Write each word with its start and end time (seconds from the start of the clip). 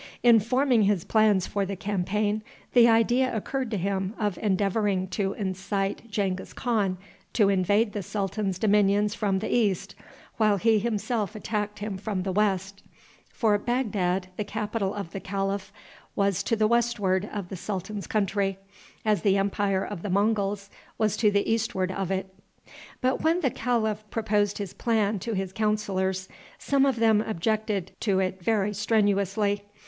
In 0.23 0.39
forming 0.39 0.81
his 0.85 1.03
plans 1.03 1.45
for 1.45 1.63
the 1.63 1.75
campaign, 1.75 2.41
the 2.73 2.87
idea 2.87 3.37
occurred 3.37 3.69
to 3.69 3.77
him 3.77 4.15
of 4.17 4.39
endeavoring 4.39 5.07
to 5.09 5.33
incite 5.33 6.09
Genghis 6.09 6.53
Khan 6.53 6.97
to 7.33 7.49
invade 7.49 7.93
the 7.93 8.01
sultan's 8.01 8.57
dominions 8.57 9.13
from 9.13 9.37
the 9.37 9.55
east 9.55 9.93
while 10.37 10.57
he 10.57 10.79
himself 10.79 11.35
attacked 11.35 11.77
him 11.77 11.99
from 11.99 12.23
the 12.23 12.31
west; 12.31 12.81
for 13.29 13.55
Bagdad, 13.59 14.29
the 14.37 14.43
capital 14.43 14.91
of 14.95 15.11
the 15.11 15.19
calif, 15.19 15.71
was 16.15 16.41
to 16.41 16.55
the 16.55 16.65
westward 16.67 17.29
of 17.31 17.49
the 17.49 17.55
sultan's 17.55 18.07
country, 18.07 18.57
as 19.05 19.21
the 19.21 19.37
empire 19.37 19.85
of 19.85 20.01
the 20.01 20.09
Monguls 20.09 20.71
was 20.97 21.15
to 21.17 21.29
the 21.29 21.47
eastward 21.47 21.91
of 21.91 22.09
it. 22.09 22.33
But 23.01 23.21
when 23.21 23.41
the 23.41 23.51
calif 23.51 24.03
proposed 24.09 24.57
his 24.57 24.73
plan 24.73 25.19
to 25.19 25.33
his 25.33 25.53
counselors, 25.53 26.27
some 26.57 26.87
of 26.87 26.95
them 26.95 27.21
objected 27.21 27.91
to 27.99 28.17
it 28.19 28.41
very 28.43 28.73
strenuously. 28.73 29.63